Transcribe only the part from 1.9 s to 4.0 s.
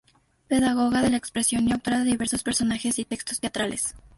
de diversos personajes y textos teatrales.